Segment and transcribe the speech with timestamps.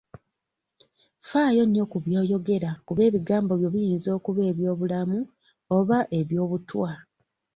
[1.27, 5.19] Faayo nnyo ku by'oyogera kuba ebigambo byo biyinza okuba eby'obulamu
[5.77, 6.89] oba eby'obutwa.